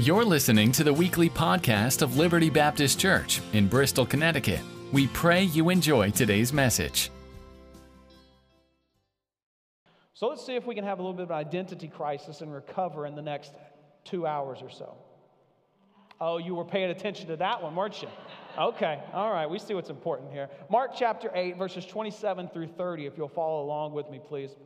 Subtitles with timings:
[0.00, 4.60] You're listening to the weekly podcast of Liberty Baptist Church in Bristol, Connecticut.
[4.92, 7.10] We pray you enjoy today's message.
[10.14, 12.50] So let's see if we can have a little bit of an identity crisis and
[12.50, 13.52] recover in the next
[14.06, 14.96] two hours or so.
[16.18, 18.08] Oh, you were paying attention to that one, weren't you?
[18.58, 20.48] Okay, all right, we see what's important here.
[20.70, 24.56] Mark chapter 8, verses 27 through 30, if you'll follow along with me, please.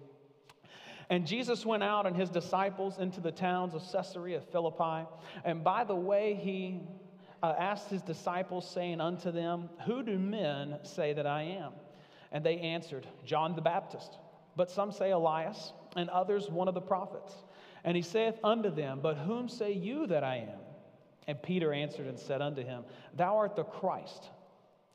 [1.10, 5.06] And Jesus went out and his disciples into the towns of Caesarea Philippi.
[5.44, 6.80] And by the way, he
[7.42, 11.72] uh, asked his disciples, saying unto them, Who do men say that I am?
[12.32, 14.18] And they answered, John the Baptist.
[14.56, 17.32] But some say Elias, and others one of the prophets.
[17.84, 20.58] And he saith unto them, But whom say you that I am?
[21.26, 24.30] And Peter answered and said unto him, Thou art the Christ.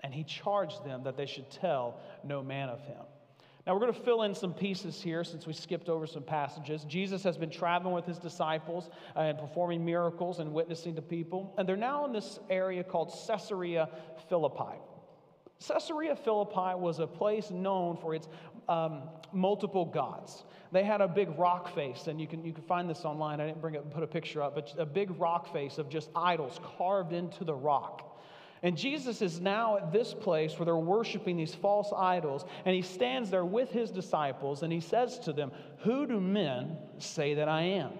[0.01, 3.01] And he charged them that they should tell no man of him.
[3.69, 6.85] Now, we're going to fill in some pieces here since we skipped over some passages.
[6.85, 11.53] Jesus has been traveling with his disciples uh, and performing miracles and witnessing to people.
[11.55, 13.87] And they're now in this area called Caesarea
[14.27, 14.79] Philippi.
[15.67, 18.27] Caesarea Philippi was a place known for its
[18.67, 20.45] um, multiple gods.
[20.71, 23.39] They had a big rock face, and you can, you can find this online.
[23.39, 26.09] I didn't bring it, put a picture up, but a big rock face of just
[26.15, 28.08] idols carved into the rock.
[28.61, 32.81] And Jesus is now at this place where they're worshiping these false idols, and he
[32.81, 37.47] stands there with his disciples and he says to them, Who do men say that
[37.47, 37.91] I am?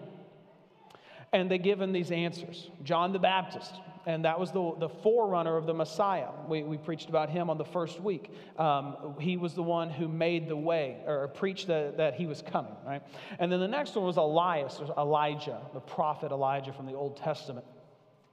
[1.32, 3.74] And they give him these answers John the Baptist,
[4.06, 6.30] and that was the, the forerunner of the Messiah.
[6.48, 8.32] We, we preached about him on the first week.
[8.58, 12.42] Um, he was the one who made the way, or preached the, that he was
[12.42, 13.04] coming, right?
[13.38, 17.66] And then the next one was Elias, Elijah, the prophet Elijah from the Old Testament.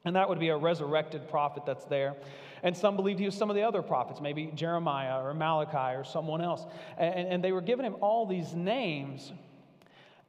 [0.07, 2.15] And that would be a resurrected prophet that's there.
[2.63, 6.05] And some believed he was some of the other prophets, maybe Jeremiah or Malachi or
[6.05, 6.65] someone else.
[6.97, 9.33] And, and they were giving him all these names.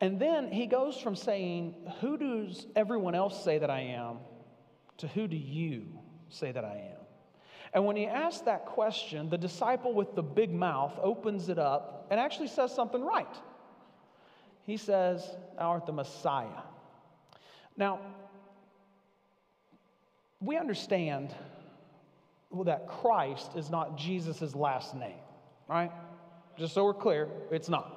[0.02, 4.18] And then he goes from saying, Who does everyone else say that I am?
[4.98, 5.86] to Who do you
[6.30, 7.06] say that I am?
[7.72, 12.08] And when he asks that question, the disciple with the big mouth opens it up
[12.10, 13.36] and actually says something right.
[14.66, 15.24] He says,
[15.56, 16.64] Thou art the Messiah.
[17.78, 18.00] Now,
[20.40, 21.34] we understand
[22.66, 25.20] that Christ is not Jesus' last name,
[25.68, 25.92] right?
[26.58, 27.94] Just so we're clear, it's not.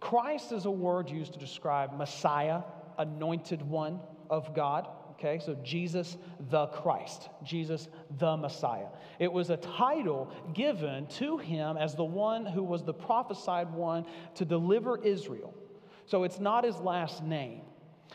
[0.00, 2.62] Christ is a word used to describe Messiah,
[2.98, 4.00] anointed one
[4.30, 4.88] of God.
[5.12, 6.16] Okay, so Jesus
[6.50, 7.88] the Christ, Jesus
[8.18, 8.88] the Messiah.
[9.20, 14.06] It was a title given to him as the one who was the prophesied one
[14.34, 15.54] to deliver Israel.
[16.06, 17.62] So it's not his last name.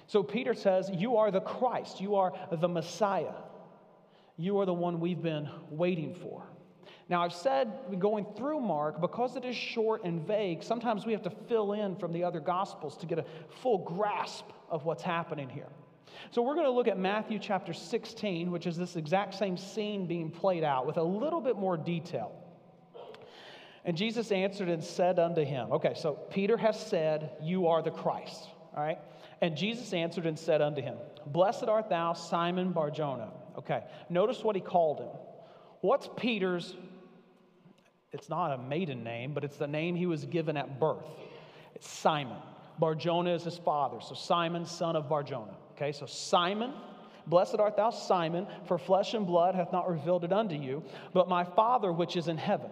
[0.08, 3.34] So Peter says, You are the Christ, you are the Messiah,
[4.38, 6.44] you are the one we've been waiting for.
[7.10, 11.22] Now, I've said going through Mark, because it is short and vague, sometimes we have
[11.24, 13.26] to fill in from the other Gospels to get a
[13.62, 15.70] full grasp of what's happening here.
[16.32, 20.06] So, we're going to look at Matthew chapter 16, which is this exact same scene
[20.06, 22.32] being played out with a little bit more detail.
[23.86, 27.92] And Jesus answered and said unto him, Okay, so Peter has said, You are the
[27.92, 29.00] Christ, all right?
[29.42, 33.30] And Jesus answered and said unto him, Blessed art thou, Simon Barjona.
[33.58, 35.10] Okay, notice what he called him.
[35.82, 36.76] What's Peter's?
[38.12, 41.06] It's not a maiden name, but it's the name he was given at birth.
[41.76, 42.38] It's Simon.
[42.80, 43.98] Barjona is his father.
[44.02, 45.54] So Simon, son of Barjona.
[45.74, 46.74] Okay, so Simon,
[47.28, 50.84] blessed art thou, Simon, for flesh and blood hath not revealed it unto you,
[51.14, 52.70] but my Father which is in heaven.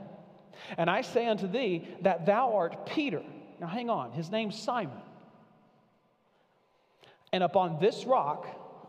[0.78, 3.22] And I say unto thee that thou art Peter.
[3.60, 4.98] Now hang on, his name's Simon.
[7.36, 8.48] And upon this rock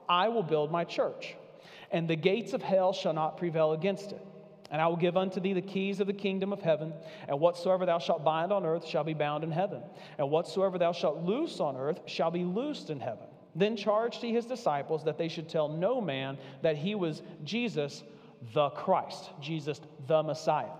[0.08, 1.34] I will build my church,
[1.90, 4.24] and the gates of hell shall not prevail against it.
[4.70, 6.92] And I will give unto thee the keys of the kingdom of heaven,
[7.26, 9.82] and whatsoever thou shalt bind on earth shall be bound in heaven,
[10.16, 13.26] and whatsoever thou shalt loose on earth shall be loosed in heaven.
[13.56, 18.04] Then charged he his disciples that they should tell no man that he was Jesus
[18.54, 20.70] the Christ, Jesus the Messiah.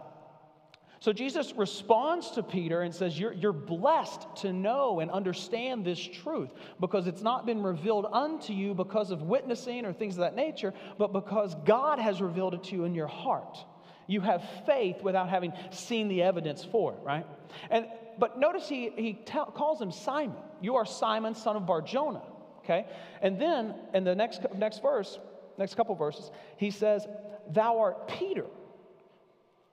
[1.00, 5.98] So Jesus responds to Peter and says, you're, you're blessed to know and understand this
[5.98, 10.34] truth because it's not been revealed unto you because of witnessing or things of that
[10.34, 13.58] nature, but because God has revealed it to you in your heart.
[14.06, 17.26] You have faith without having seen the evidence for it, right?
[17.70, 17.86] And
[18.18, 20.36] but notice he, he calls him Simon.
[20.60, 22.22] You are Simon, son of Barjona.
[22.58, 22.86] Okay?
[23.22, 25.18] And then in the next, next verse,
[25.58, 27.06] next couple verses, he says,
[27.50, 28.46] Thou art Peter.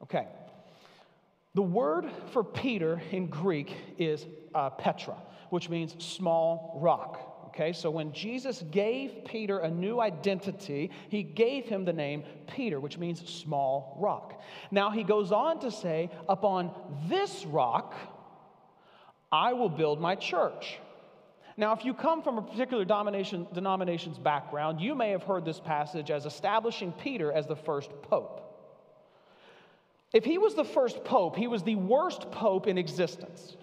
[0.04, 0.28] Okay,
[1.56, 5.16] the word for Peter in Greek is uh, Petra,
[5.50, 7.30] which means small rock.
[7.48, 12.80] Okay, so when Jesus gave Peter a new identity, he gave him the name Peter,
[12.80, 14.42] which means small rock.
[14.72, 16.72] Now he goes on to say, Upon
[17.08, 17.94] this rock
[19.32, 20.80] I will build my church,
[21.56, 25.60] Now, if you come from a particular denomination, denomination's background, you may have heard this
[25.60, 28.43] passage as establishing Peter as the first pope.
[30.13, 33.57] If he was the first pope, he was the worst pope in existence.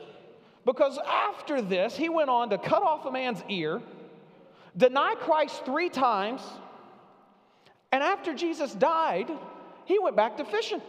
[0.67, 3.81] Because after this, he went on to cut off a man's ear,
[4.77, 6.43] deny Christ three times,
[7.93, 9.31] and after Jesus died,
[9.85, 10.83] he went back to fishing.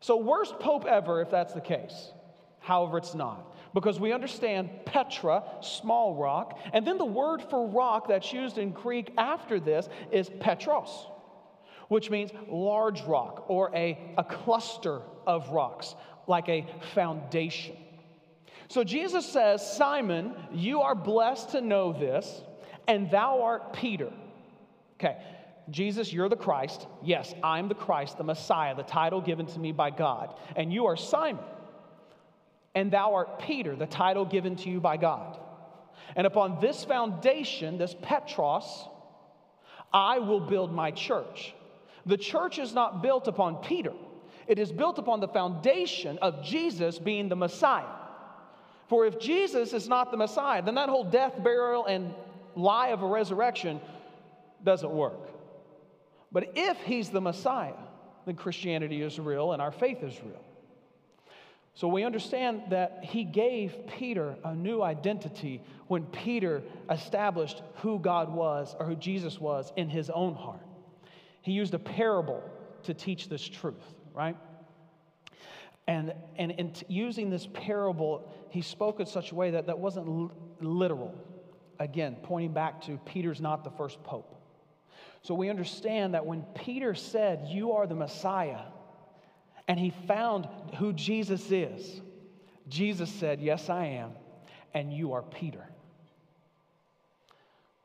[0.00, 2.12] So, worst pope ever if that's the case.
[2.60, 3.54] However, it's not.
[3.74, 8.70] Because we understand Petra, small rock, and then the word for rock that's used in
[8.70, 11.06] Greek after this is Petros,
[11.88, 15.94] which means large rock or a, a cluster of rocks,
[16.26, 17.76] like a foundation.
[18.68, 22.42] So Jesus says, Simon, you are blessed to know this,
[22.88, 24.12] and thou art Peter.
[24.98, 25.16] Okay,
[25.70, 26.86] Jesus, you're the Christ.
[27.02, 30.34] Yes, I'm the Christ, the Messiah, the title given to me by God.
[30.54, 31.44] And you are Simon.
[32.74, 35.38] And thou art Peter, the title given to you by God.
[36.14, 38.88] And upon this foundation, this Petros,
[39.92, 41.54] I will build my church.
[42.06, 43.92] The church is not built upon Peter,
[44.46, 47.84] it is built upon the foundation of Jesus being the Messiah.
[48.88, 52.14] For if Jesus is not the Messiah, then that whole death, burial, and
[52.54, 53.80] lie of a resurrection
[54.62, 55.28] doesn't work.
[56.30, 57.74] But if he's the Messiah,
[58.26, 60.44] then Christianity is real and our faith is real.
[61.74, 68.32] So we understand that he gave Peter a new identity when Peter established who God
[68.32, 70.65] was or who Jesus was in his own heart.
[71.46, 72.42] He used a parable
[72.82, 74.36] to teach this truth, right?
[75.86, 79.78] And, and in t- using this parable, he spoke in such a way that that
[79.78, 81.14] wasn't l- literal.
[81.78, 84.34] Again, pointing back to Peter's not the first pope.
[85.22, 88.62] So we understand that when Peter said, You are the Messiah,
[89.68, 90.48] and he found
[90.78, 92.00] who Jesus is,
[92.68, 94.10] Jesus said, Yes, I am,
[94.74, 95.64] and you are Peter.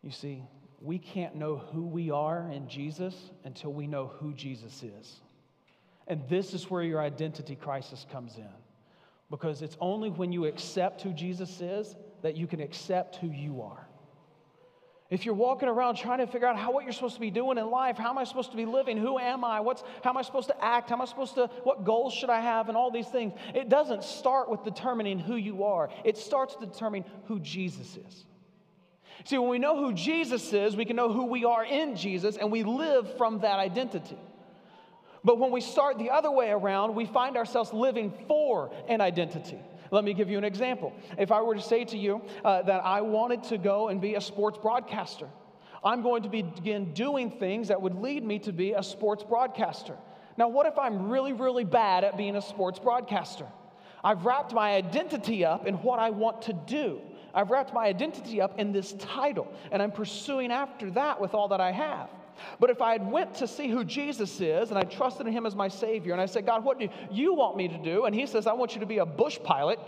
[0.01, 0.41] You see,
[0.81, 5.21] we can't know who we are in Jesus until we know who Jesus is.
[6.07, 8.49] And this is where your identity crisis comes in.
[9.29, 13.61] Because it's only when you accept who Jesus is that you can accept who you
[13.61, 13.87] are.
[15.09, 17.57] If you're walking around trying to figure out how what you're supposed to be doing
[17.57, 20.17] in life, how am I supposed to be living, who am I, what's how am
[20.17, 22.77] I supposed to act, how am I supposed to what goals should I have and
[22.77, 25.89] all these things, it doesn't start with determining who you are.
[26.05, 28.25] It starts with determining who Jesus is.
[29.25, 32.37] See, when we know who Jesus is, we can know who we are in Jesus
[32.37, 34.17] and we live from that identity.
[35.23, 39.59] But when we start the other way around, we find ourselves living for an identity.
[39.91, 40.93] Let me give you an example.
[41.17, 44.15] If I were to say to you uh, that I wanted to go and be
[44.15, 45.27] a sports broadcaster,
[45.83, 49.97] I'm going to begin doing things that would lead me to be a sports broadcaster.
[50.37, 53.47] Now, what if I'm really, really bad at being a sports broadcaster?
[54.03, 57.01] I've wrapped my identity up in what I want to do.
[57.33, 61.47] I've wrapped my identity up in this title, and I'm pursuing after that with all
[61.49, 62.09] that I have.
[62.59, 65.45] But if I had went to see who Jesus is and I trusted in him
[65.45, 68.05] as my savior and I said, God, what do you want me to do?
[68.05, 69.79] And he says, I want you to be a bush pilot.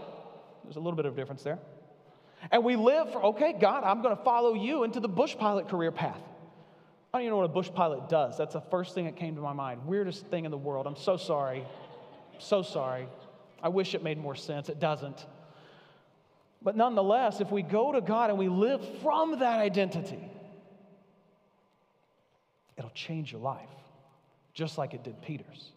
[0.64, 1.60] There's a little bit of difference there.
[2.52, 5.70] And we live for, okay, God, I'm going to follow you into the bush pilot
[5.70, 6.20] career path.
[7.14, 8.38] I don't even know what a bush pilot does.
[8.38, 9.86] That's the first thing that came to my mind.
[9.86, 10.88] Weirdest thing in the world.
[10.88, 11.64] I'm so sorry.
[12.40, 13.08] So sorry.
[13.62, 14.68] I wish it made more sense.
[14.68, 15.26] It doesn't.
[16.64, 20.32] But nonetheless, if we go to God and we live from that identity,
[22.78, 23.70] it'll change your life,
[24.54, 25.72] just like it did Peter's.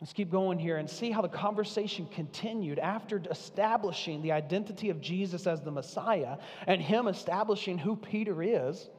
[0.00, 5.00] Let's keep going here and see how the conversation continued after establishing the identity of
[5.00, 8.90] Jesus as the Messiah and him establishing who Peter is.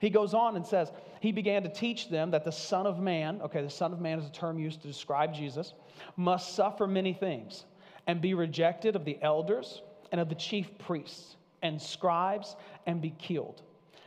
[0.00, 0.90] He goes on and says,
[1.20, 4.18] He began to teach them that the Son of Man, okay, the Son of Man
[4.18, 5.74] is a term used to describe Jesus,
[6.16, 7.64] must suffer many things
[8.08, 13.10] and be rejected of the elders and of the chief priests and scribes and be
[13.10, 13.62] killed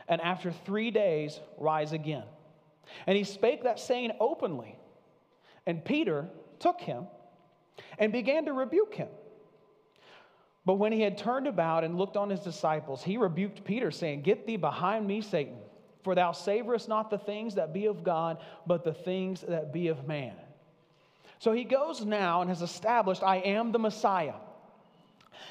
[0.08, 2.24] and after three days rise again.
[3.06, 4.76] And he spake that saying openly.
[5.66, 6.28] And Peter
[6.58, 7.06] took him
[7.98, 9.08] and began to rebuke him.
[10.64, 14.22] But when he had turned about and looked on his disciples, he rebuked Peter, saying,
[14.22, 15.56] Get thee behind me, Satan,
[16.04, 19.88] for thou savorest not the things that be of God, but the things that be
[19.88, 20.34] of man.
[21.42, 24.36] So he goes now and has established, I am the Messiah.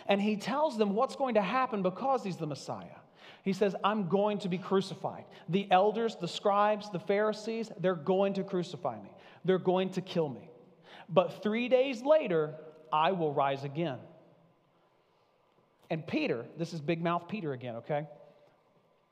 [0.07, 2.95] And he tells them what's going to happen because he's the Messiah.
[3.43, 5.25] He says, I'm going to be crucified.
[5.49, 9.11] The elders, the scribes, the Pharisees, they're going to crucify me.
[9.43, 10.49] They're going to kill me.
[11.09, 12.55] But three days later,
[12.93, 13.99] I will rise again.
[15.89, 18.07] And Peter, this is big mouth Peter again, okay?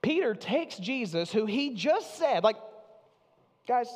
[0.02, 2.56] Peter takes Jesus, who he just said, like,
[3.68, 3.90] guys,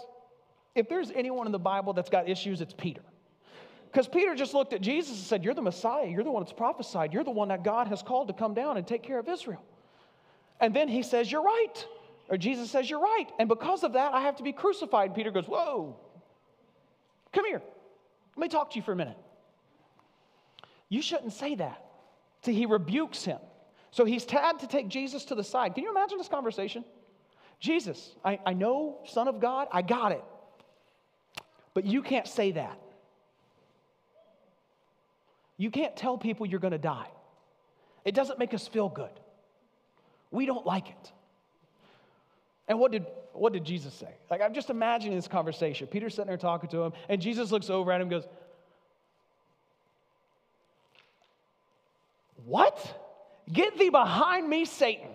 [0.76, 3.02] if there's anyone in the Bible that's got issues, it's Peter.
[3.92, 6.08] Because Peter just looked at Jesus and said, You're the Messiah.
[6.08, 7.14] You're the one that's prophesied.
[7.14, 9.64] You're the one that God has called to come down and take care of Israel.
[10.60, 11.88] And then he says, You're right.
[12.30, 13.28] Or Jesus says, You're right.
[13.38, 15.14] And because of that, I have to be crucified.
[15.14, 15.96] Peter goes, Whoa,
[17.32, 17.62] come here.
[18.36, 19.18] Let me talk to you for a minute.
[20.90, 21.86] You shouldn't say that.
[22.44, 23.40] So he rebukes him.
[23.92, 25.76] So he's had to take Jesus to the side.
[25.76, 26.84] Can you imagine this conversation?
[27.60, 30.24] Jesus, I, I know, Son of God, I got it.
[31.74, 32.80] But you can't say that.
[35.58, 37.08] You can't tell people you're going to die.
[38.06, 39.12] It doesn't make us feel good.
[40.32, 41.12] We don't like it.
[42.68, 44.10] And what did, what did Jesus say?
[44.30, 45.88] Like, I'm just imagining this conversation.
[45.88, 48.28] Peter's sitting there talking to him, and Jesus looks over at him and goes,
[52.46, 53.00] What?
[53.52, 55.10] Get thee behind me, Satan.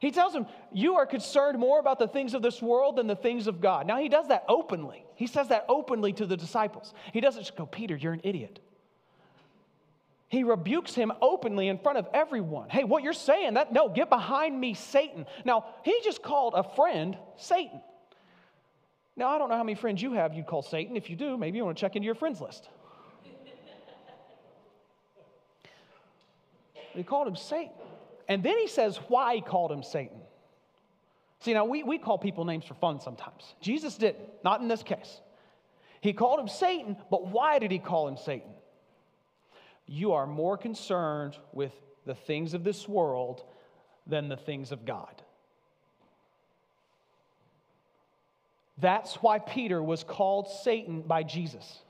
[0.00, 3.14] He tells him, You are concerned more about the things of this world than the
[3.14, 3.86] things of God.
[3.86, 5.04] Now, he does that openly.
[5.14, 6.94] He says that openly to the disciples.
[7.12, 8.58] He doesn't just go, Peter, you're an idiot.
[10.28, 12.70] He rebukes him openly in front of everyone.
[12.70, 15.26] Hey, what you're saying, that no, get behind me, Satan.
[15.44, 17.82] Now, he just called a friend Satan.
[19.16, 20.96] Now, I don't know how many friends you have you'd call Satan.
[20.96, 22.68] If you do, maybe you want to check into your friends list.
[26.94, 27.74] he called him Satan.
[28.30, 30.20] And then he says why he called him Satan.
[31.40, 33.54] See, now we, we call people names for fun sometimes.
[33.60, 35.20] Jesus didn't, not in this case.
[36.00, 38.52] He called him Satan, but why did he call him Satan?
[39.86, 41.72] You are more concerned with
[42.06, 43.42] the things of this world
[44.06, 45.22] than the things of God.
[48.78, 51.80] That's why Peter was called Satan by Jesus.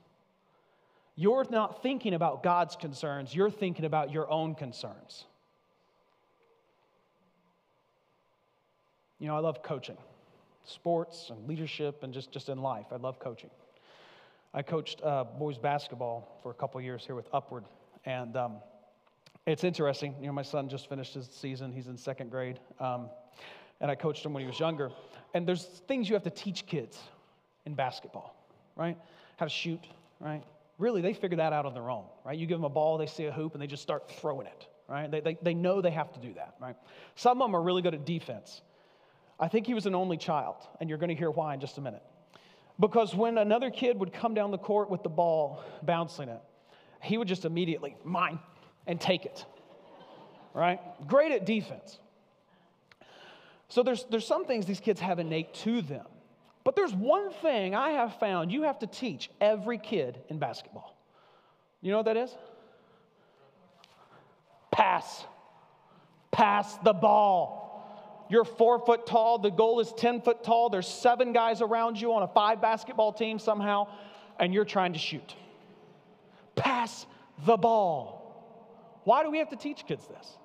[1.15, 5.25] You're not thinking about God's concerns, you're thinking about your own concerns.
[9.21, 9.97] You know, I love coaching,
[10.65, 12.87] sports and leadership, and just, just in life.
[12.91, 13.51] I love coaching.
[14.51, 17.65] I coached uh, boys basketball for a couple years here with Upward,
[18.03, 18.55] and um,
[19.45, 20.15] it's interesting.
[20.19, 23.11] You know, my son just finished his season, he's in second grade, um,
[23.79, 24.89] and I coached him when he was younger.
[25.35, 26.97] And there's things you have to teach kids
[27.67, 28.35] in basketball,
[28.75, 28.97] right?
[29.37, 29.85] How to shoot,
[30.19, 30.41] right?
[30.79, 32.35] Really, they figure that out on their own, right?
[32.35, 34.65] You give them a ball, they see a hoop, and they just start throwing it,
[34.89, 35.11] right?
[35.11, 36.75] They, they, they know they have to do that, right?
[37.13, 38.63] Some of them are really good at defense.
[39.39, 41.77] I think he was an only child, and you're going to hear why in just
[41.77, 42.03] a minute.
[42.79, 46.41] Because when another kid would come down the court with the ball bouncing it,
[47.01, 48.39] he would just immediately, mine,
[48.87, 49.45] and take it.
[50.53, 50.79] Right?
[51.07, 51.99] Great at defense.
[53.69, 56.05] So there's, there's some things these kids have innate to them.
[56.63, 60.95] But there's one thing I have found you have to teach every kid in basketball.
[61.81, 62.35] You know what that is?
[64.71, 65.25] Pass.
[66.31, 67.60] Pass the ball.
[68.31, 69.39] You're four foot tall.
[69.39, 70.69] The goal is 10 foot tall.
[70.69, 73.89] There's seven guys around you on a five basketball team somehow,
[74.39, 75.35] and you're trying to shoot.
[76.55, 77.05] Pass
[77.45, 79.01] the ball.
[79.03, 80.37] Why do we have to teach kids this?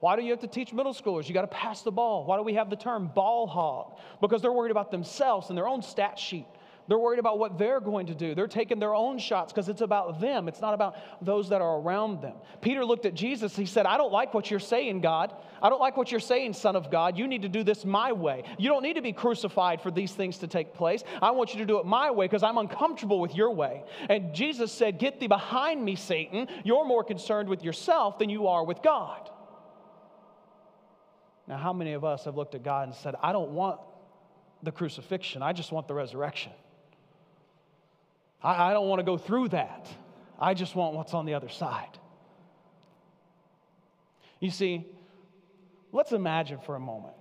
[0.00, 1.26] Why do you have to teach middle schoolers?
[1.26, 2.26] You got to pass the ball.
[2.26, 3.98] Why do we have the term ball hog?
[4.20, 6.44] Because they're worried about themselves and their own stat sheet.
[6.86, 8.34] They're worried about what they're going to do.
[8.34, 10.48] They're taking their own shots because it's about them.
[10.48, 12.34] It's not about those that are around them.
[12.60, 13.56] Peter looked at Jesus.
[13.56, 15.34] He said, I don't like what you're saying, God.
[15.62, 17.16] I don't like what you're saying, Son of God.
[17.16, 18.44] You need to do this my way.
[18.58, 21.02] You don't need to be crucified for these things to take place.
[21.22, 23.84] I want you to do it my way because I'm uncomfortable with your way.
[24.10, 26.48] And Jesus said, Get thee behind me, Satan.
[26.64, 29.30] You're more concerned with yourself than you are with God.
[31.46, 33.80] Now, how many of us have looked at God and said, I don't want
[34.62, 36.52] the crucifixion, I just want the resurrection?
[38.44, 39.88] I, I don't want to go through that.
[40.38, 41.98] I just want what's on the other side.
[44.38, 44.86] You see,
[45.90, 47.14] let's imagine for a moment.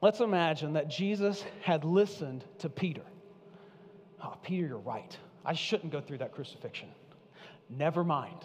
[0.00, 3.02] Let's imagine that Jesus had listened to Peter.
[4.22, 5.16] Oh, Peter, you're right.
[5.44, 6.88] I shouldn't go through that crucifixion.
[7.68, 8.38] Never mind.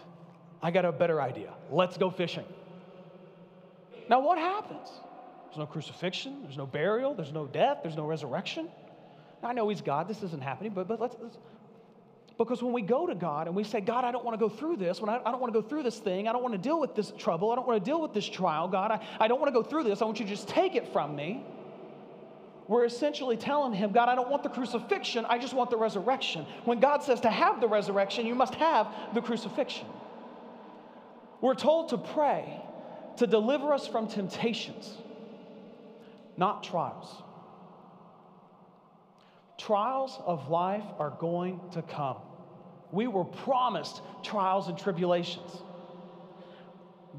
[0.62, 1.53] I got a better idea.
[1.69, 2.46] Let's go fishing.
[4.10, 4.89] Now, what happens?
[5.46, 8.69] There's no crucifixion, there's no burial, there's no death, there's no resurrection.
[9.43, 11.38] I know He's God, this isn't happening, but, but let's, let's
[12.38, 14.50] because when we go to God and we say, God, I don't want to go
[14.50, 16.53] through this, when I, I don't want to go through this thing, I don't want
[16.53, 19.06] to deal with this trouble, I don't want to deal with this trial, God, I,
[19.20, 21.15] I don't want to go through this, I want you to just take it from
[21.15, 21.44] me.
[22.67, 26.46] We're essentially telling him, God, I don't want the crucifixion, I just want the resurrection.
[26.65, 29.88] When God says to have the resurrection, you must have the crucifixion.
[31.41, 32.62] We're told to pray
[33.17, 34.91] to deliver us from temptations,
[36.36, 37.24] not trials.
[39.58, 42.17] Trials of life are going to come.
[42.91, 45.51] We were promised trials and tribulations.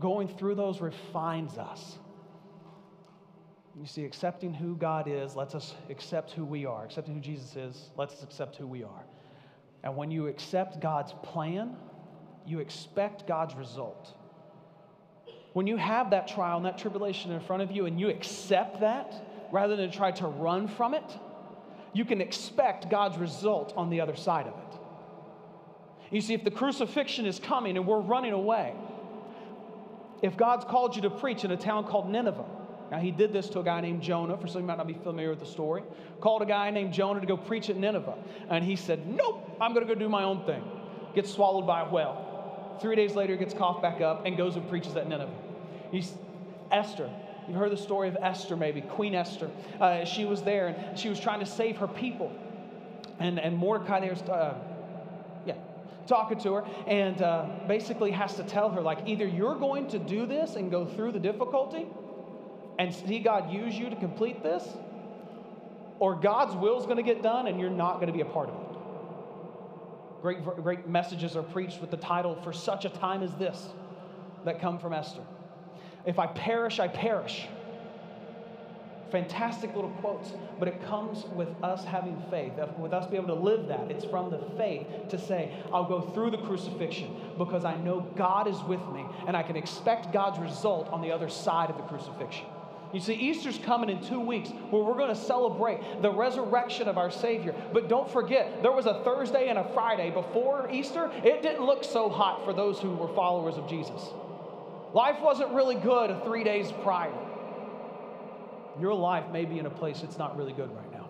[0.00, 1.98] Going through those refines us.
[3.78, 6.84] You see, accepting who God is lets us accept who we are.
[6.84, 9.04] Accepting who Jesus is lets us accept who we are.
[9.84, 11.76] And when you accept God's plan,
[12.46, 14.14] you expect God's result.
[15.52, 18.80] When you have that trial and that tribulation in front of you and you accept
[18.80, 19.14] that
[19.52, 21.04] rather than try to run from it,
[21.92, 24.77] you can expect God's result on the other side of it.
[26.10, 28.74] You see, if the crucifixion is coming and we're running away,
[30.22, 32.44] if God's called you to preach in a town called Nineveh,
[32.90, 34.86] now he did this to a guy named Jonah, for some of you might not
[34.86, 35.82] be familiar with the story,
[36.20, 38.16] called a guy named Jonah to go preach at Nineveh.
[38.48, 40.62] And he said, Nope, I'm going to go do my own thing.
[41.14, 42.78] Gets swallowed by a whale.
[42.80, 45.34] Three days later, gets coughed back up and goes and preaches at Nineveh.
[45.90, 46.12] He's
[46.70, 47.10] Esther.
[47.46, 49.50] You've heard the story of Esther, maybe, Queen Esther.
[49.80, 52.32] Uh, she was there and she was trying to save her people.
[53.18, 54.54] And, and Mordecai there's, uh,
[56.08, 59.98] talking to her and uh, basically has to tell her, like, either you're going to
[59.98, 61.86] do this and go through the difficulty
[62.78, 64.64] and see God use you to complete this,
[65.98, 68.24] or God's will is going to get done and you're not going to be a
[68.24, 70.22] part of it.
[70.22, 73.68] Great, great messages are preached with the title, For Such a Time as This,
[74.44, 75.22] that come from Esther.
[76.06, 77.46] If I perish, I perish.
[79.10, 83.42] Fantastic little quotes, but it comes with us having faith, with us being able to
[83.42, 83.90] live that.
[83.90, 88.46] It's from the faith to say, I'll go through the crucifixion because I know God
[88.46, 91.84] is with me and I can expect God's result on the other side of the
[91.84, 92.44] crucifixion.
[92.92, 96.96] You see, Easter's coming in two weeks where we're going to celebrate the resurrection of
[96.96, 97.54] our Savior.
[97.72, 101.10] But don't forget, there was a Thursday and a Friday before Easter.
[101.22, 104.02] It didn't look so hot for those who were followers of Jesus.
[104.94, 107.12] Life wasn't really good three days prior.
[108.80, 111.08] Your life may be in a place that's not really good right now.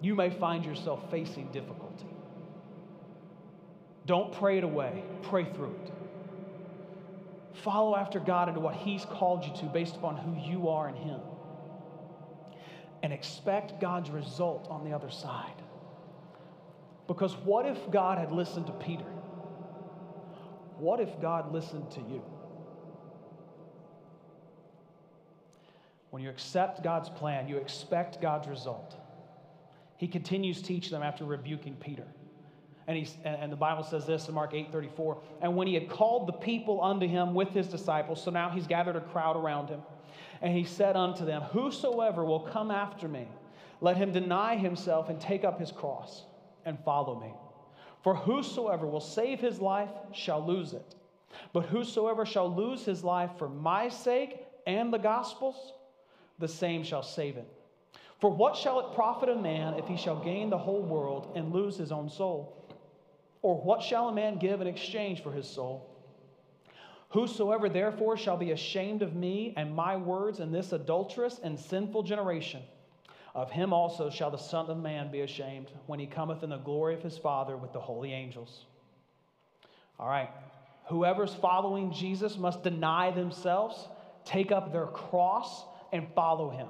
[0.00, 2.06] You may find yourself facing difficulty.
[4.06, 5.92] Don't pray it away, pray through it.
[7.62, 10.94] Follow after God into what He's called you to based upon who you are in
[10.94, 11.20] Him.
[13.02, 15.62] And expect God's result on the other side.
[17.06, 19.04] Because what if God had listened to Peter?
[20.78, 22.22] What if God listened to you?
[26.16, 28.96] When you accept God's plan, you expect God's result.
[29.98, 32.06] He continues teaching them after rebuking Peter.
[32.86, 35.20] And, he, and the Bible says this in Mark 8 34.
[35.42, 38.66] And when he had called the people unto him with his disciples, so now he's
[38.66, 39.82] gathered a crowd around him,
[40.40, 43.28] and he said unto them, Whosoever will come after me,
[43.82, 46.22] let him deny himself and take up his cross
[46.64, 47.34] and follow me.
[48.02, 50.94] For whosoever will save his life shall lose it.
[51.52, 55.74] But whosoever shall lose his life for my sake and the gospel's,
[56.38, 57.48] the same shall save it.
[58.20, 61.52] For what shall it profit a man if he shall gain the whole world and
[61.52, 62.52] lose his own soul?
[63.42, 65.90] Or what shall a man give in exchange for his soul?
[67.10, 72.02] Whosoever therefore shall be ashamed of me and my words in this adulterous and sinful
[72.02, 72.62] generation,
[73.34, 76.56] of him also shall the Son of Man be ashamed when he cometh in the
[76.56, 78.64] glory of his Father with the holy angels.
[80.00, 80.30] All right.
[80.88, 83.88] Whoever's following Jesus must deny themselves,
[84.24, 86.68] take up their cross, and follow him.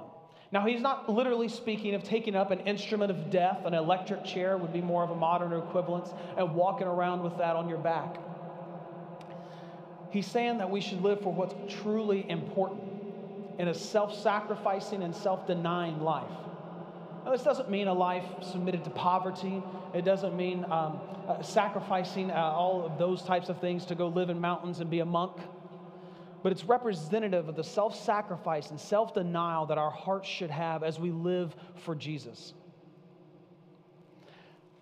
[0.51, 4.57] Now, he's not literally speaking of taking up an instrument of death, an electric chair
[4.57, 8.17] would be more of a modern equivalence, and walking around with that on your back.
[10.09, 12.81] He's saying that we should live for what's truly important
[13.59, 16.31] in a self sacrificing and self denying life.
[17.25, 19.61] Now, this doesn't mean a life submitted to poverty.
[19.93, 24.07] It doesn't mean um, uh, sacrificing uh, all of those types of things to go
[24.07, 25.35] live in mountains and be a monk
[26.43, 30.83] but it's representative of the self sacrifice and self denial that our hearts should have
[30.83, 32.53] as we live for Jesus.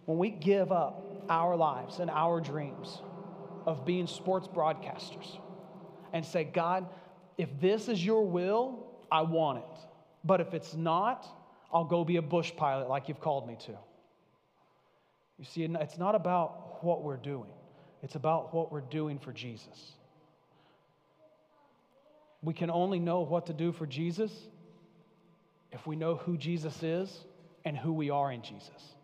[0.05, 3.01] When we give up our lives and our dreams
[3.65, 5.39] of being sports broadcasters
[6.13, 6.87] and say, God,
[7.37, 9.79] if this is your will, I want it.
[10.23, 11.27] But if it's not,
[11.73, 13.71] I'll go be a bush pilot like you've called me to.
[15.37, 17.49] You see, it's not about what we're doing,
[18.03, 19.94] it's about what we're doing for Jesus.
[22.45, 24.31] We can only know what to do for Jesus
[25.71, 27.25] if we know who Jesus is
[27.65, 28.95] and who we are in Jesus.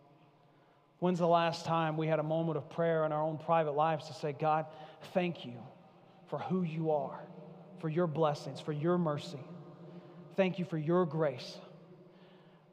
[1.00, 4.06] When's the last time we had a moment of prayer in our own private lives
[4.06, 4.66] to say, God,
[5.12, 5.54] thank you
[6.28, 7.18] for who you are,
[7.80, 9.40] for your blessings, for your mercy.
[10.36, 11.58] Thank you for your grace.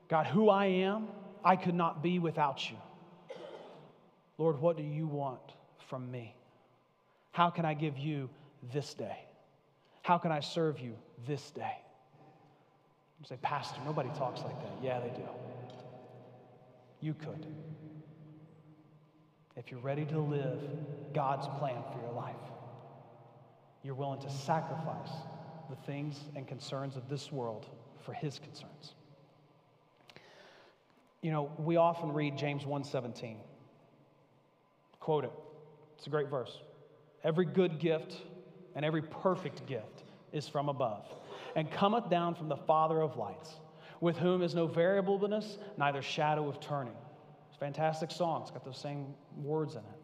[0.08, 1.08] God, who I am,
[1.44, 2.78] I could not be without you.
[4.38, 5.42] Lord, what do you want
[5.90, 6.36] from me?
[7.32, 8.30] How can I give you
[8.72, 9.18] this day?
[10.10, 10.96] How can I serve you
[11.28, 11.78] this day?
[13.20, 14.72] You say, Pastor, nobody talks like that.
[14.82, 15.22] Yeah, they do.
[17.00, 17.46] You could.
[19.56, 20.62] If you're ready to live
[21.14, 22.34] God's plan for your life,
[23.84, 25.12] you're willing to sacrifice
[25.70, 27.68] the things and concerns of this world
[28.04, 28.96] for his concerns.
[31.22, 33.38] You know, we often read James 1:17.
[35.00, 35.34] Quote it.
[36.00, 36.64] It's a great verse.
[37.24, 38.24] Every good gift
[38.80, 41.06] and every perfect gift is from above,
[41.58, 43.56] and cometh down from the Father of lights,
[44.00, 46.96] with whom is no variableness, neither shadow of turning.
[47.50, 48.44] It's fantastic song.
[48.44, 50.02] It's got those same words in it.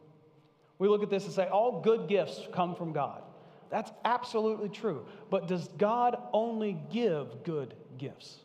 [0.77, 3.23] We look at this and say, all good gifts come from God.
[3.69, 5.05] That's absolutely true.
[5.29, 8.39] But does God only give good gifts?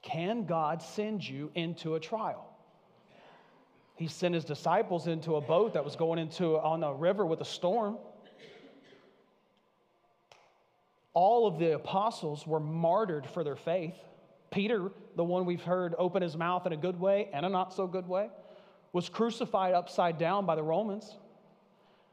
[0.00, 2.48] Can God send you into a trial?
[3.96, 7.40] He sent his disciples into a boat that was going into on a river with
[7.40, 7.96] a storm.
[11.12, 13.94] All of the apostles were martyred for their faith.
[14.50, 17.72] Peter, the one we've heard open his mouth in a good way and a not
[17.72, 18.30] so good way,
[18.92, 21.16] was crucified upside down by the Romans.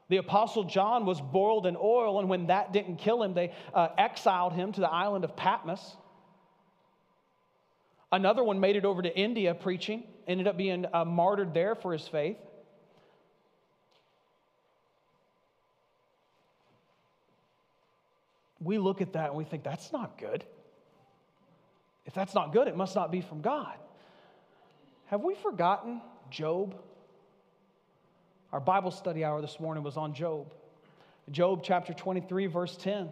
[0.08, 3.88] The apostle John was boiled in oil, and when that didn't kill him, they uh,
[3.98, 5.96] exiled him to the island of Patmos.
[8.10, 11.92] Another one made it over to India preaching, ended up being uh, martyred there for
[11.92, 12.36] his faith.
[18.60, 20.44] We look at that and we think, that's not good.
[22.06, 23.76] If that's not good, it must not be from God.
[25.06, 26.76] Have we forgotten Job?
[28.52, 30.52] Our Bible study hour this morning was on Job.
[31.30, 33.08] Job chapter 23, verse 10.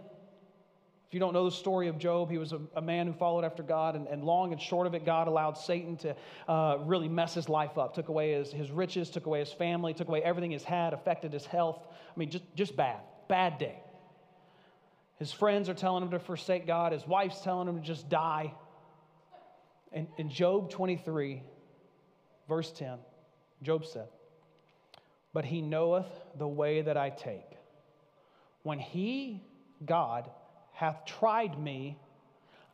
[1.11, 3.45] If you don't know the story of Job, he was a, a man who followed
[3.45, 6.15] after God, and, and, long and short of it, God allowed Satan to
[6.47, 7.97] uh, really mess his life up.
[7.97, 11.33] Took away his, his riches, took away his family, took away everything he's had, affected
[11.33, 11.81] his health.
[11.85, 13.01] I mean, just, just bad.
[13.27, 13.75] Bad day.
[15.19, 18.55] His friends are telling him to forsake God, his wife's telling him to just die.
[19.93, 21.43] And in Job 23,
[22.49, 22.99] verse 10,
[23.65, 24.07] Job said,
[25.33, 26.07] But he knoweth
[26.39, 27.51] the way that I take.
[28.63, 29.43] When he,
[29.85, 30.31] God,
[30.81, 31.95] hath tried me,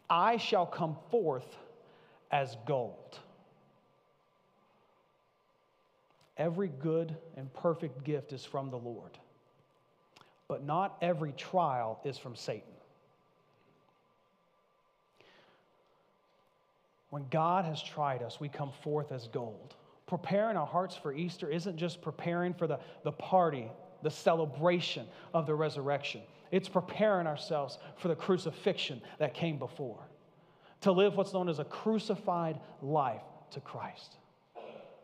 [0.08, 1.56] I shall come forth
[2.30, 3.18] as gold.
[6.36, 9.18] Every good and perfect gift is from the Lord,
[10.46, 12.70] but not every trial is from Satan.
[17.10, 19.74] When God has tried us, we come forth as gold.
[20.06, 23.68] Preparing our hearts for Easter isn't just preparing for the, the party,
[24.02, 26.22] the celebration of the resurrection.
[26.50, 29.98] It's preparing ourselves for the crucifixion that came before,
[30.82, 34.16] to live what's known as a crucified life to Christ.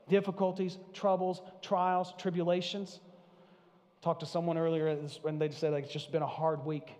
[0.09, 3.00] Difficulties, troubles, trials, tribulations.
[4.02, 6.92] Talked to someone earlier and they said like, it's just been a hard week.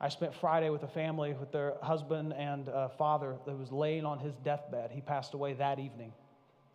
[0.00, 4.04] I spent Friday with a family with their husband and uh, father that was laying
[4.04, 4.90] on his deathbed.
[4.90, 6.12] He passed away that evening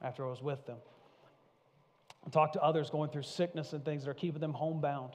[0.02, 0.78] after I was with them.
[2.26, 5.14] I talked to others going through sickness and things that are keeping them homebound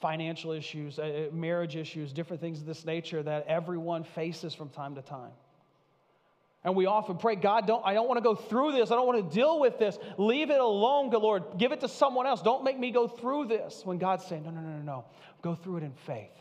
[0.00, 4.68] financial issues, uh, uh, marriage issues, different things of this nature that everyone faces from
[4.68, 5.32] time to time.
[6.64, 8.90] And we often pray, God, don't, I don't want to go through this.
[8.90, 9.98] I don't want to deal with this.
[10.18, 11.44] Leave it alone, good Lord.
[11.58, 12.42] Give it to someone else.
[12.42, 13.82] Don't make me go through this.
[13.84, 15.04] When God's saying, no, no, no, no, no.
[15.42, 16.32] Go through it in faith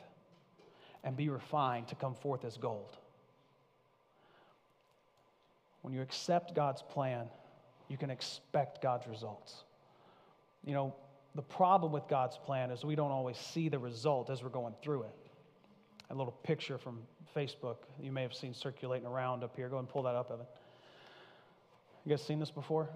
[1.03, 2.97] and be refined to come forth as gold.
[5.83, 7.27] When you accept God's plan,
[7.87, 9.63] you can expect God's results.
[10.63, 10.95] You know,
[11.35, 14.73] the problem with God's plan is we don't always see the result as we're going
[14.81, 15.15] through it.
[16.09, 17.01] A little picture from
[17.35, 19.67] Facebook you may have seen circulating around up here.
[19.69, 20.45] Go and pull that up, Evan.
[22.05, 22.89] You guys seen this before?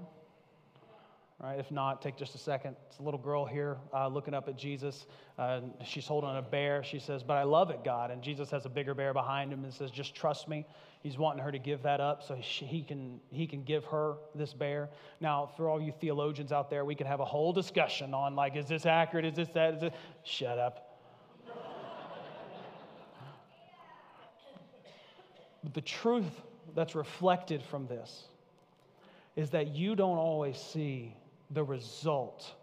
[1.41, 1.57] Right?
[1.57, 2.75] If not, take just a second.
[2.87, 5.07] It's a little girl here uh, looking up at Jesus.
[5.37, 6.83] Uh, she's holding a bear.
[6.83, 8.11] She says, But I love it, God.
[8.11, 10.65] And Jesus has a bigger bear behind him and says, Just trust me.
[11.01, 14.15] He's wanting her to give that up so she, he, can, he can give her
[14.35, 14.89] this bear.
[15.21, 18.57] Now, for all you theologians out there, we could have a whole discussion on, like,
[18.57, 19.23] is this accurate?
[19.23, 19.75] Is this that?
[19.75, 19.93] Is it?
[20.25, 20.85] Shut up.
[25.63, 26.41] but the truth
[26.75, 28.25] that's reflected from this
[29.37, 31.15] is that you don't always see
[31.51, 32.53] the result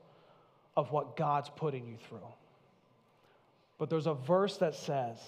[0.76, 2.18] of what God's putting you through.
[3.78, 5.18] But there's a verse that says,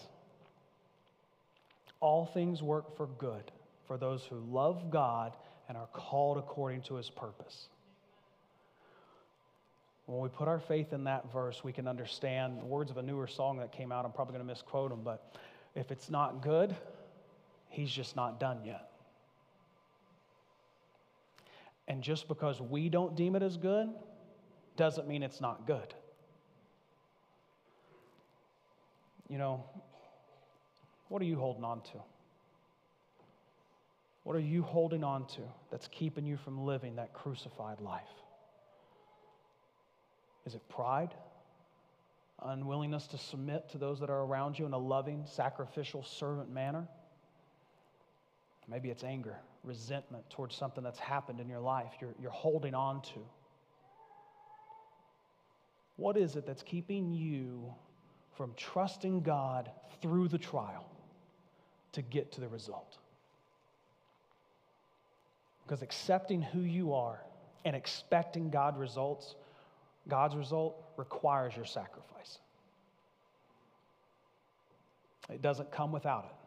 [2.01, 3.51] All things work for good
[3.87, 5.33] for those who love God
[5.69, 7.69] and are called according to his purpose.
[10.07, 13.03] When we put our faith in that verse, we can understand the words of a
[13.03, 14.07] newer song that came out.
[14.07, 15.35] I'm probably going to misquote them, but
[15.75, 16.75] if it's not good,
[17.69, 18.88] he's just not done yet.
[21.89, 23.89] And just because we don't deem it as good
[24.77, 25.95] doesn't mean it's not good.
[29.29, 29.65] You know,
[31.09, 31.99] what are you holding on to?
[34.25, 38.03] What are you holding on to that's keeping you from living that crucified life?
[40.45, 41.15] Is it pride?
[42.43, 46.87] Unwillingness to submit to those that are around you in a loving, sacrificial, servant manner?
[48.69, 53.03] Maybe it's anger, resentment towards something that's happened in your life you're, you're holding on
[53.03, 53.21] to.
[55.97, 57.75] What is it that's keeping you
[58.37, 60.89] from trusting God through the trial
[61.93, 62.99] to get to the result?
[65.67, 67.21] Because accepting who you are
[67.65, 69.35] and expecting God results,
[70.09, 72.39] God's result requires your sacrifice.
[75.29, 76.38] It doesn't come without it.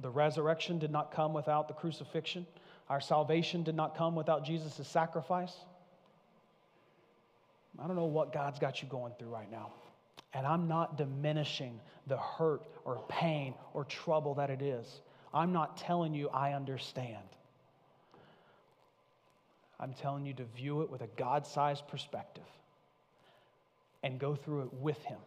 [0.00, 2.46] The resurrection did not come without the crucifixion.
[2.88, 5.52] Our salvation did not come without Jesus' sacrifice.
[7.78, 9.72] I don't know what God's got you going through right now.
[10.34, 15.00] And I'm not diminishing the hurt or pain or trouble that it is.
[15.34, 17.16] I'm not telling you I understand.
[19.80, 22.44] I'm telling you to view it with a God sized perspective
[24.02, 25.18] and go through it with Him.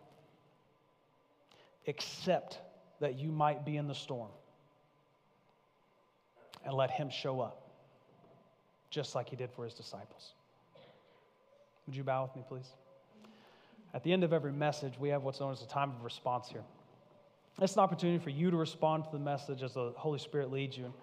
[1.87, 2.59] Accept
[2.99, 4.29] that you might be in the storm
[6.65, 7.69] and let Him show up,
[8.89, 10.33] just like He did for His disciples.
[11.87, 12.69] Would you bow with me, please?
[13.93, 16.47] At the end of every message, we have what's known as a time of response
[16.47, 16.63] here.
[17.59, 20.77] It's an opportunity for you to respond to the message as the Holy Spirit leads
[20.77, 20.93] you.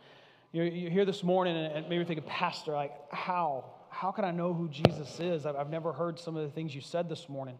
[0.52, 3.66] You're, here this morning and maybe you're thinking, Pastor, like, how?
[3.90, 5.44] How can I know who Jesus is?
[5.44, 7.58] I've never heard some of the things you said this morning.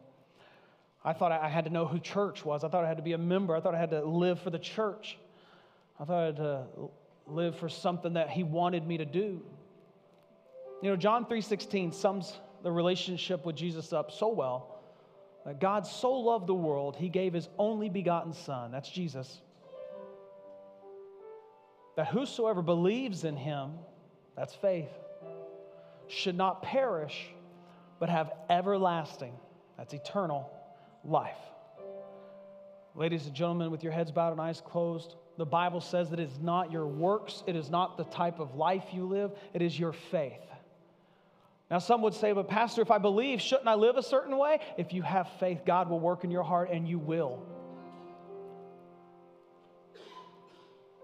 [1.04, 2.64] I thought I had to know who church was.
[2.64, 3.54] I thought I had to be a member.
[3.54, 5.18] I thought I had to live for the church.
[6.00, 6.64] I thought I had to
[7.30, 9.42] live for something that he wanted me to do.
[10.82, 14.80] You know, John 3:16 sums the relationship with Jesus up so well
[15.44, 18.70] that God so loved the world, he gave his only begotten son.
[18.70, 19.40] That's Jesus
[21.98, 23.72] that whosoever believes in him,
[24.36, 24.92] that's faith,
[26.06, 27.28] should not perish,
[27.98, 29.32] but have everlasting,
[29.76, 30.48] that's eternal
[31.04, 31.34] life.
[32.94, 36.28] Ladies and gentlemen, with your heads bowed and eyes closed, the Bible says that it
[36.28, 39.78] is not your works, it is not the type of life you live, it is
[39.78, 40.42] your faith.
[41.70, 44.58] Now, some would say, but Pastor, if I believe, shouldn't I live a certain way?
[44.76, 47.42] If you have faith, God will work in your heart and you will.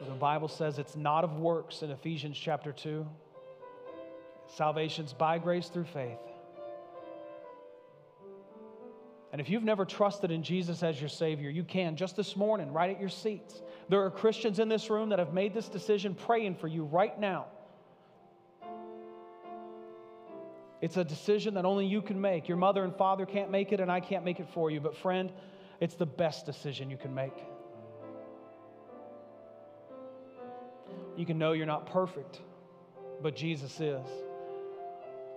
[0.01, 3.07] The Bible says it's not of works in Ephesians chapter 2.
[4.57, 6.18] Salvation's by grace through faith.
[9.35, 12.73] And if you've never trusted in Jesus as your Savior, you can just this morning,
[12.73, 13.62] right at your seats.
[13.88, 17.18] There are Christians in this room that have made this decision praying for you right
[17.18, 17.47] now.
[20.81, 22.47] It's a decision that only you can make.
[22.47, 24.79] Your mother and father can't make it, and I can't make it for you.
[24.79, 25.33] But, friend,
[25.81, 27.35] it's the best decision you can make.
[31.16, 32.40] You can know you're not perfect,
[33.20, 34.07] but Jesus is.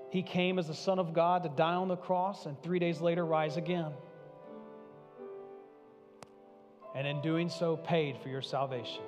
[0.10, 3.02] He came as the Son of God to die on the cross and three days
[3.02, 3.92] later rise again.
[6.96, 9.04] And in doing so, paid for your salvation.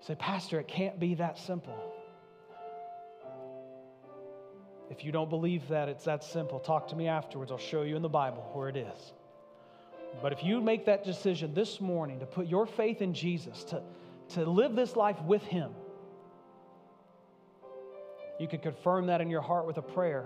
[0.00, 1.78] You say, Pastor, it can't be that simple.
[4.90, 7.52] If you don't believe that it's that simple, talk to me afterwards.
[7.52, 9.12] I'll show you in the Bible where it is.
[10.20, 13.82] But if you make that decision this morning to put your faith in Jesus, to,
[14.30, 15.70] to live this life with Him,
[18.40, 20.24] you can confirm that in your heart with a prayer.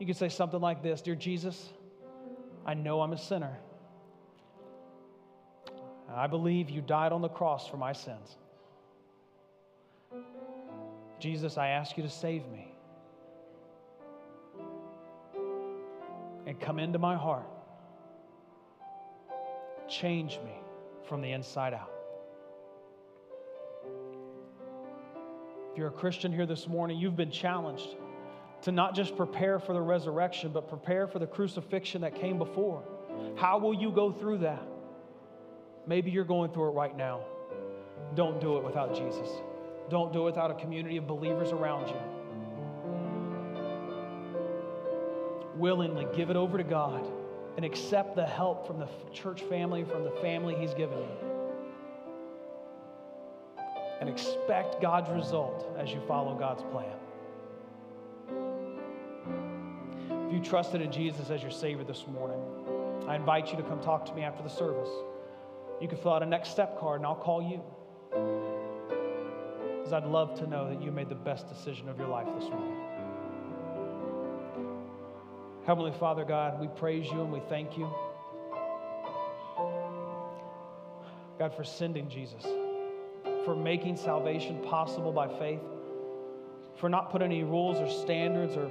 [0.00, 1.70] You can say something like this Dear Jesus,
[2.66, 3.56] I know I'm a sinner.
[6.12, 8.36] I believe you died on the cross for my sins.
[11.20, 12.74] Jesus, I ask you to save me
[16.46, 17.46] and come into my heart
[19.88, 20.54] change me
[21.08, 21.99] from the inside out.
[25.70, 27.94] If you're a Christian here this morning, you've been challenged
[28.62, 32.82] to not just prepare for the resurrection, but prepare for the crucifixion that came before.
[33.36, 34.62] How will you go through that?
[35.86, 37.20] Maybe you're going through it right now.
[38.14, 39.28] Don't do it without Jesus.
[39.88, 41.96] Don't do it without a community of believers around you.
[45.54, 47.06] Willingly give it over to God
[47.56, 51.29] and accept the help from the church family, from the family He's given you.
[54.00, 56.96] And expect God's result as you follow God's plan.
[60.26, 62.40] If you trusted in Jesus as your Savior this morning,
[63.06, 64.88] I invite you to come talk to me after the service.
[65.80, 67.62] You can fill out a next step card and I'll call you.
[69.78, 72.48] Because I'd love to know that you made the best decision of your life this
[72.48, 72.76] morning.
[75.66, 77.90] Heavenly Father God, we praise you and we thank you.
[81.38, 82.44] God, for sending Jesus,
[83.44, 85.60] for making salvation possible by faith,
[86.76, 88.70] for not putting any rules or standards or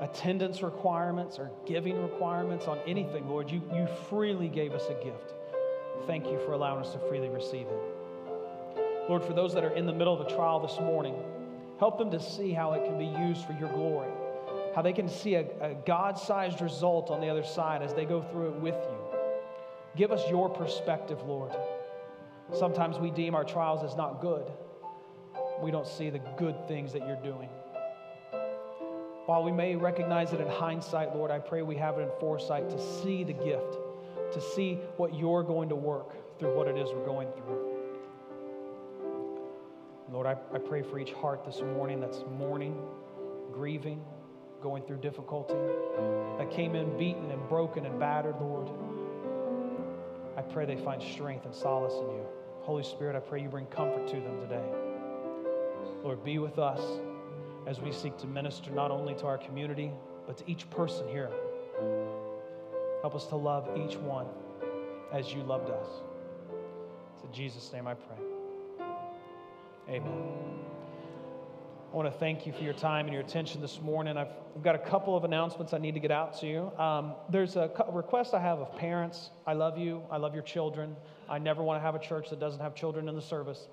[0.00, 3.50] attendance requirements or giving requirements on anything, Lord.
[3.50, 5.34] You, you freely gave us a gift.
[6.06, 7.94] Thank you for allowing us to freely receive it.
[9.08, 11.14] Lord, for those that are in the middle of a trial this morning,
[11.78, 14.10] help them to see how it can be used for your glory,
[14.74, 18.04] how they can see a, a God sized result on the other side as they
[18.04, 18.98] go through it with you.
[19.96, 21.52] Give us your perspective, Lord.
[22.54, 24.50] Sometimes we deem our trials as not good.
[25.60, 27.48] We don't see the good things that you're doing.
[29.26, 32.68] While we may recognize it in hindsight, Lord, I pray we have it in foresight
[32.70, 33.78] to see the gift,
[34.32, 37.74] to see what you're going to work through what it is we're going through.
[40.12, 42.78] Lord, I, I pray for each heart this morning that's mourning,
[43.52, 44.04] grieving,
[44.62, 45.54] going through difficulty,
[46.38, 48.68] that came in beaten and broken and battered, Lord.
[50.36, 52.26] I pray they find strength and solace in you.
[52.64, 54.64] Holy Spirit, I pray you bring comfort to them today.
[56.02, 56.80] Lord, be with us
[57.66, 59.90] as we seek to minister not only to our community,
[60.26, 61.30] but to each person here.
[63.02, 64.26] Help us to love each one
[65.12, 65.86] as you loved us.
[67.14, 68.16] It's in Jesus' name I pray.
[69.90, 70.22] Amen.
[71.92, 74.16] I want to thank you for your time and your attention this morning.
[74.16, 74.28] I've,
[74.62, 76.72] got a couple of announcements I need to get out to you.
[76.78, 79.30] Um, there's a request I have of parents.
[79.46, 80.02] I love you.
[80.10, 80.96] I love your children.
[81.28, 83.66] I never want to have a church that doesn't have children in the service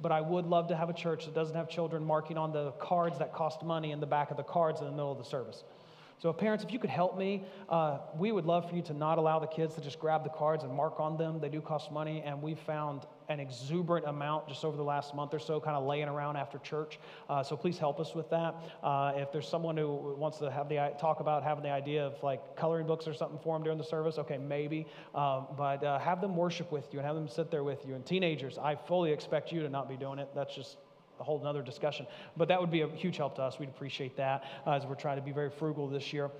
[0.00, 2.72] but I would love to have a church that doesn't have children marking on the
[2.72, 5.24] cards that cost money in the back of the cards in the middle of the
[5.24, 5.64] service.
[6.20, 9.18] So, parents, if you could help me, uh, we would love for you to not
[9.18, 11.38] allow the kids to just grab the cards and mark on them.
[11.38, 15.34] They do cost money, and we've found an exuberant amount just over the last month
[15.34, 16.98] or so, kind of laying around after church.
[17.28, 18.54] Uh, so please help us with that.
[18.82, 22.22] Uh, if there's someone who wants to have the talk about having the idea of
[22.22, 24.86] like coloring books or something for them during the service, okay, maybe.
[25.14, 27.94] Um, but uh, have them worship with you and have them sit there with you.
[27.94, 30.28] And teenagers, I fully expect you to not be doing it.
[30.34, 30.78] That's just
[31.20, 32.06] a whole other discussion.
[32.36, 33.58] But that would be a huge help to us.
[33.58, 36.30] We'd appreciate that uh, as we're trying to be very frugal this year.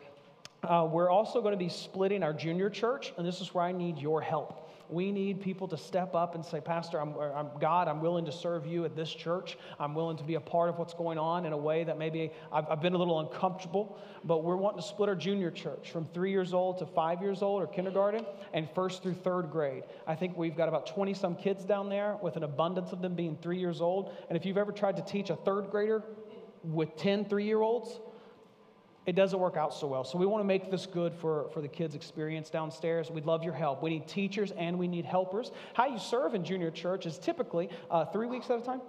[0.63, 3.73] Uh, we're also going to be splitting our junior church, and this is where I
[3.73, 4.68] need your help.
[4.91, 8.33] We need people to step up and say, Pastor, I'm, I'm, God, I'm willing to
[8.33, 9.59] serve you at this church.
[9.79, 12.33] I'm willing to be a part of what's going on in a way that maybe
[12.53, 16.07] I've, I've been a little uncomfortable, but we're wanting to split our junior church from
[16.07, 18.25] three years old to five years old or kindergarten
[18.55, 19.85] and first through third grade.
[20.07, 23.15] I think we've got about 20 some kids down there with an abundance of them
[23.15, 24.15] being three years old.
[24.29, 26.03] And if you've ever tried to teach a third grader
[26.63, 28.01] with 10 three year olds,
[29.09, 30.05] it doesn't work out so well.
[30.05, 33.11] So we want to make this good for, for the kids' experience downstairs.
[33.11, 33.83] We'd love your help.
[33.83, 35.51] We need teachers and we need helpers.
[35.73, 38.83] How you serve in junior church is typically uh, three weeks at a time.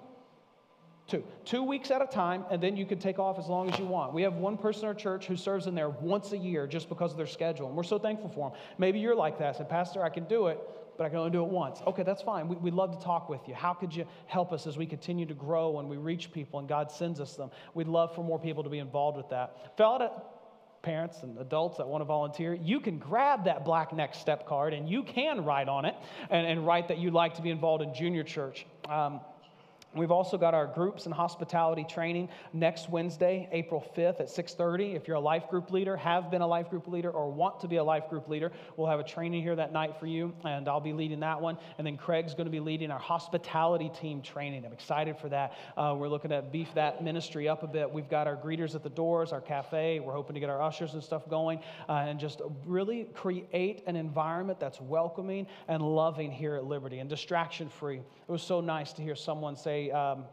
[1.08, 1.24] Two.
[1.46, 3.86] Two weeks at a time, and then you can take off as long as you
[3.86, 4.14] want.
[4.14, 6.90] We have one person in our church who serves in there once a year just
[6.90, 8.60] because of their schedule, and we're so thankful for them.
[8.78, 9.56] Maybe you're like that.
[9.56, 10.60] I said, Pastor, I can do it,
[11.00, 11.80] but I can only do it once.
[11.88, 12.50] Okay, that's fine.
[12.50, 13.56] We, would love to talk with you.
[13.56, 16.68] How could you help us as we continue to grow and we reach people and
[16.68, 17.52] God sends us them?
[17.74, 19.78] We'd love for more people to be involved with that.
[19.78, 20.22] Fellow
[20.82, 24.74] parents and adults that want to volunteer, you can grab that black next step card
[24.74, 25.96] and you can write on it
[26.30, 28.66] and, and write that you'd like to be involved in junior church.
[28.90, 29.22] Um,
[29.96, 34.96] We've also got our groups and hospitality training next Wednesday, April 5th at 6:30.
[34.96, 37.68] If you're a life group leader, have been a life group leader or want to
[37.68, 40.68] be a life group leader, we'll have a training here that night for you and
[40.68, 41.58] I'll be leading that one.
[41.80, 44.64] And then Craig's going to be leading our hospitality team training.
[44.64, 45.54] I'm excited for that.
[45.76, 47.90] Uh, we're looking to beef that ministry up a bit.
[47.90, 50.00] We've got our greeters at the doors, our cafe.
[50.00, 53.96] We're hoping to get our ushers and stuff going uh, and just really create an
[53.96, 57.98] environment that's welcoming and loving here at Liberty and distraction free.
[57.98, 60.26] It was so nice to hear someone say um,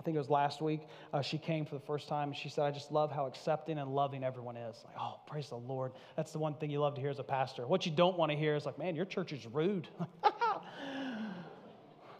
[0.00, 0.80] I think it was last week,
[1.12, 3.76] uh, she came for the first time and she said, I just love how accepting
[3.76, 4.82] and loving everyone is.
[4.86, 5.92] Like, oh, praise the Lord.
[6.16, 7.66] That's the one thing you love to hear as a pastor.
[7.66, 9.88] What you don't want to hear is like, man, your church is rude.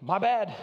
[0.03, 0.55] My bad.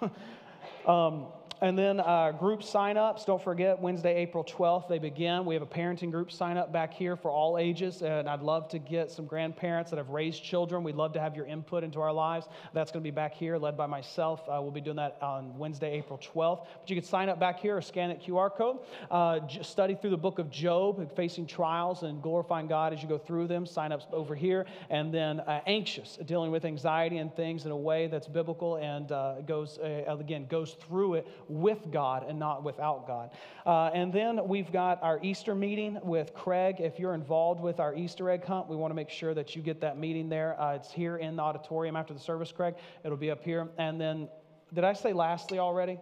[0.86, 1.26] um,
[1.62, 5.44] and then uh, group sign-ups, don't forget, Wednesday, April 12th, they begin.
[5.44, 8.80] We have a parenting group sign-up back here for all ages, and I'd love to
[8.80, 10.82] get some grandparents that have raised children.
[10.82, 12.48] We'd love to have your input into our lives.
[12.74, 14.40] That's going to be back here, led by myself.
[14.48, 16.66] Uh, we'll be doing that on Wednesday, April 12th.
[16.80, 18.78] But you can sign up back here or scan that QR code.
[19.08, 23.18] Uh, study through the book of Job, facing trials and glorifying God as you go
[23.18, 23.66] through them.
[23.66, 24.66] Sign up over here.
[24.90, 29.12] And then uh, anxious, dealing with anxiety and things in a way that's biblical and
[29.12, 33.30] uh, goes, uh, again, goes through it with God and not without God.
[33.66, 36.76] Uh, and then we've got our Easter meeting with Craig.
[36.78, 39.62] If you're involved with our Easter egg hunt, we want to make sure that you
[39.62, 40.60] get that meeting there.
[40.60, 42.74] Uh, it's here in the auditorium after the service, Craig.
[43.04, 43.68] It'll be up here.
[43.78, 44.28] And then,
[44.72, 45.98] did I say lastly already?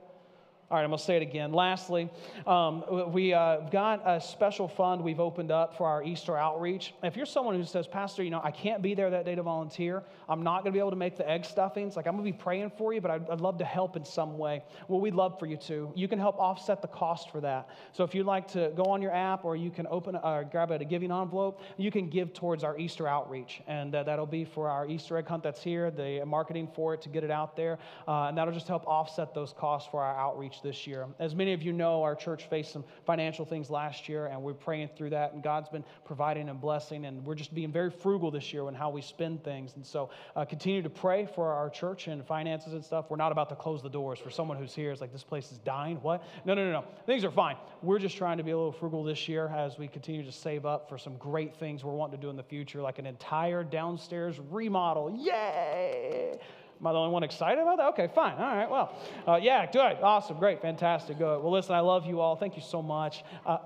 [0.71, 1.53] All right, I'm going to say it again.
[1.53, 2.09] Lastly,
[2.47, 6.95] um, we uh, got a special fund we've opened up for our Easter outreach.
[7.03, 9.43] If you're someone who says, Pastor, you know, I can't be there that day to
[9.43, 12.25] volunteer, I'm not going to be able to make the egg stuffings, like I'm going
[12.25, 14.63] to be praying for you, but I'd, I'd, love to help in some way.
[14.87, 15.91] Well, we'd love for you to.
[15.97, 17.69] You can help offset the cost for that.
[17.91, 20.71] So if you'd like to go on your app or you can open uh, grab
[20.71, 23.61] a giving envelope, you can give towards our Easter outreach.
[23.67, 27.03] And uh, that'll be for our Easter egg hunt that's here, the marketing for it
[27.03, 27.81] to get it out there.
[28.07, 31.07] Uh, and that'll just help offset those costs for our outreach this year.
[31.19, 34.55] As many of you know, our church faced some financial things last year, and we're
[34.55, 35.33] praying through that.
[35.33, 38.75] And God's been providing and blessing, and we're just being very frugal this year in
[38.75, 39.75] how we spend things.
[39.77, 43.07] And so, uh, continue to pray for our church and finances and stuff.
[43.09, 44.91] We're not about to close the doors for someone who's here.
[44.93, 45.97] It's like this place is dying.
[46.03, 46.23] What?
[46.45, 46.85] No, no, no, no.
[47.07, 47.57] Things are fine.
[47.83, 50.67] We're just trying to be a little frugal this year as we continue to save
[50.67, 53.65] up for some great things we're wanting to do in the future, like an entire
[53.65, 55.11] downstairs remodel.
[55.19, 56.39] Yay!
[56.81, 57.89] Am I the only one excited about that?
[57.89, 58.39] Okay, fine.
[58.39, 59.99] All right, well, uh, yeah, good.
[60.03, 61.43] Awesome, great, fantastic, good.
[61.43, 62.37] Well, listen, I love you all.
[62.37, 63.23] Thank you so much.
[63.45, 63.59] Uh,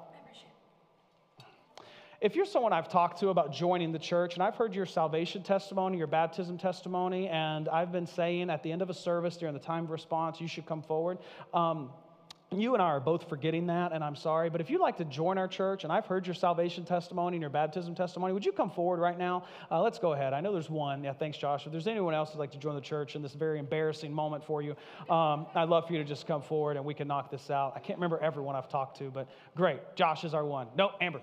[2.21, 5.43] if you're someone I've talked to about joining the church, and I've heard your salvation
[5.43, 9.55] testimony, your baptism testimony, and I've been saying at the end of a service during
[9.55, 11.19] the time of response, you should come forward.
[11.53, 11.91] Um,
[12.61, 14.51] you and I are both forgetting that, and I'm sorry.
[14.51, 17.41] But if you'd like to join our church, and I've heard your salvation testimony and
[17.41, 19.45] your baptism testimony, would you come forward right now?
[19.71, 20.33] Uh, let's go ahead.
[20.33, 21.05] I know there's one.
[21.05, 21.67] Yeah, thanks, Josh.
[21.67, 24.45] If there's anyone else who'd like to join the church in this very embarrassing moment
[24.45, 24.77] for you,
[25.09, 27.73] um, I'd love for you to just come forward and we can knock this out.
[27.77, 29.81] I can't remember everyone I've talked to, but great.
[29.97, 30.69] Josh is our one.
[30.77, 31.21] No, Amber.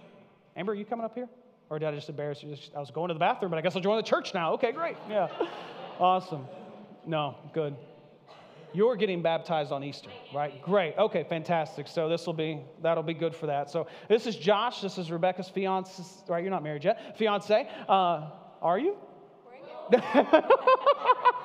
[0.55, 1.29] Amber, are you coming up here?
[1.69, 2.55] Or did I just embarrass you?
[2.75, 4.53] I was going to the bathroom, but I guess I'll join the church now.
[4.53, 4.97] Okay, great.
[5.09, 5.29] Yeah.
[5.99, 6.45] Awesome.
[7.05, 7.75] No, good.
[8.73, 10.61] You're getting baptized on Easter, right?
[10.61, 10.97] Great.
[10.97, 11.87] Okay, fantastic.
[11.87, 13.69] So this will be that'll be good for that.
[13.69, 14.81] So this is Josh.
[14.81, 16.03] This is Rebecca's fiance.
[16.27, 16.43] Right?
[16.43, 17.17] You're not married yet.
[17.17, 17.67] Fiance.
[17.87, 18.29] Uh,
[18.61, 18.95] are you?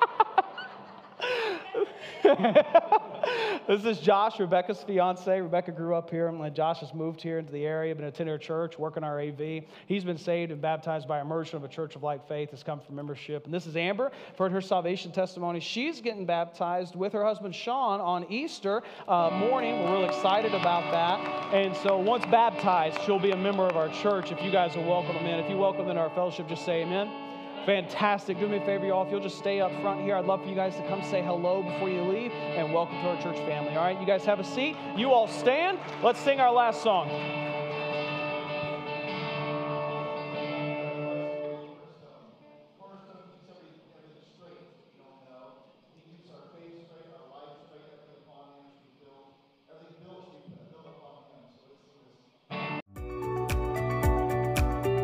[3.67, 5.41] this is Josh, Rebecca's fiance.
[5.41, 8.37] Rebecca grew up here, and Josh has moved here into the area, been attending our
[8.37, 9.63] church, working our AV.
[9.87, 12.79] He's been saved and baptized by immersion of a Church of Like Faith, has come
[12.79, 13.45] from membership.
[13.45, 15.59] And this is Amber, heard her salvation testimony.
[15.59, 19.83] She's getting baptized with her husband Sean on Easter uh, morning.
[19.83, 21.53] We're real excited about that.
[21.53, 24.31] And so once baptized, she'll be a member of our church.
[24.31, 26.65] If you guys will welcome them in, if you welcome them in our fellowship, just
[26.65, 27.26] say amen.
[27.67, 28.39] Fantastic.
[28.39, 29.05] Do me a favor, y'all.
[29.05, 31.21] If you'll just stay up front here, I'd love for you guys to come say
[31.21, 33.71] hello before you leave and welcome to our church family.
[33.71, 34.77] All right, you guys have a seat.
[34.95, 35.77] You all stand.
[36.01, 37.09] Let's sing our last song.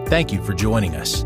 [0.07, 1.25] Thank you for joining us.